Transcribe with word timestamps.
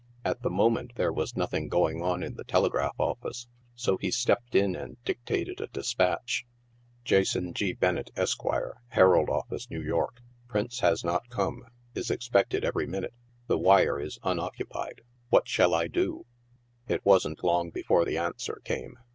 At 0.25 0.41
the 0.41 0.49
moment 0.49 0.93
there 0.95 1.13
was 1.13 1.37
nothing 1.37 1.67
going 1.69 2.01
on 2.01 2.23
in 2.23 2.33
the 2.33 2.43
telegraph 2.43 2.95
office, 2.99 3.45
so 3.75 3.97
he 3.97 4.09
stepped 4.09 4.55
in 4.55 4.75
and 4.75 4.97
dictated 5.03 5.61
a 5.61 5.67
de 5.67 5.81
spatch. 5.81 6.43
Jas. 7.03 7.37
G. 7.51 7.73
Bennett, 7.73 8.09
Esq., 8.15 8.41
Herald 8.87 9.29
Offlce, 9.29 9.67
N. 9.71 9.83
Y." 9.87 10.05
Prince 10.47 10.79
has 10.79 11.03
not 11.03 11.29
come. 11.29 11.67
Is 11.93 12.09
expected 12.09 12.65
every 12.65 12.87
minute. 12.87 13.13
The 13.45 13.59
wire 13.59 13.99
is 13.99 14.17
uaoccuniod 14.23 15.01
What 15.29 15.47
shall 15.47 15.75
I 15.75 15.87
do 15.87 16.25
?"* 16.69 16.87
It 16.87 17.05
wasn't 17.05 17.43
long 17.43 17.69
before 17.69 18.03
the 18.03 18.17
answer 18.17 18.59
came. 18.63 18.97